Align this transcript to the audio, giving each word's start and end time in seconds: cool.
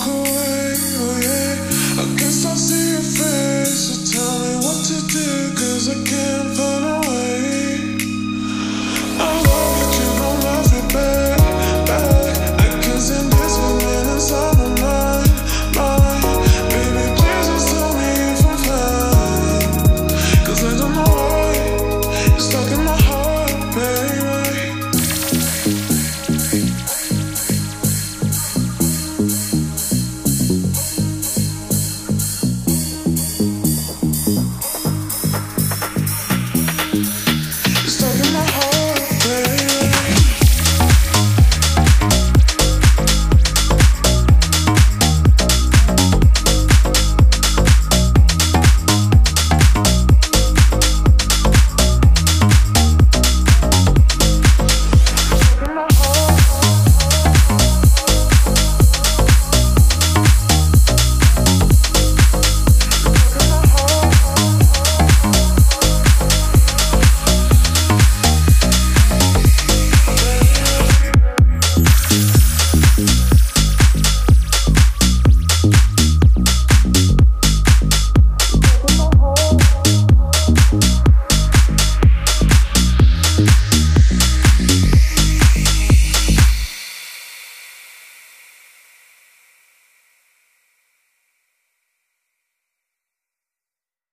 cool. 0.00 0.39